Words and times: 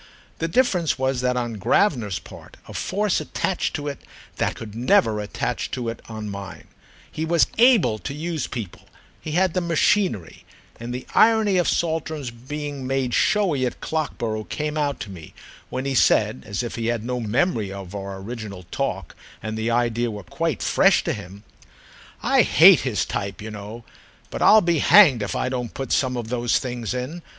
The 0.39 0.47
difference 0.47 0.97
was 0.97 1.21
that 1.21 1.37
on 1.37 1.57
Gravener's 1.59 2.17
part 2.17 2.57
a 2.67 2.73
force 2.73 3.21
attached 3.21 3.75
to 3.75 3.87
it 3.87 3.99
that 4.37 4.55
could 4.55 4.73
never 4.73 5.19
attach 5.19 5.69
to 5.69 5.89
it 5.89 6.01
on 6.09 6.27
mine. 6.27 6.65
He 7.11 7.23
was 7.23 7.45
able 7.59 7.99
to 7.99 8.11
use 8.15 8.47
people—he 8.47 9.33
had 9.33 9.53
the 9.53 9.61
machinery; 9.61 10.43
and 10.79 10.91
the 10.91 11.05
irony 11.13 11.57
of 11.57 11.69
Saltram's 11.69 12.31
being 12.31 12.87
made 12.87 13.13
showy 13.13 13.63
at 13.63 13.79
Clockborough 13.79 14.49
came 14.49 14.75
out 14.75 14.99
to 15.01 15.11
me 15.11 15.35
when 15.69 15.85
he 15.85 15.93
said, 15.93 16.45
as 16.47 16.63
if 16.63 16.77
he 16.77 16.87
had 16.87 17.03
no 17.05 17.19
memory 17.19 17.71
of 17.71 17.93
our 17.93 18.17
original 18.17 18.63
talk 18.71 19.15
and 19.43 19.55
the 19.55 19.69
idea 19.69 20.09
were 20.09 20.23
quite 20.23 20.63
fresh 20.63 21.03
to 21.03 21.13
him: 21.13 21.43
"I 22.23 22.41
hate 22.41 22.79
his 22.79 23.05
type, 23.05 23.39
you 23.39 23.51
know, 23.51 23.85
but 24.31 24.41
I'll 24.41 24.61
be 24.61 24.79
hanged 24.79 25.21
if 25.21 25.35
I 25.35 25.47
don't 25.49 25.75
put 25.75 25.91
some 25.91 26.17
of 26.17 26.29
those 26.29 26.57
things 26.57 26.95
in. 26.95 27.21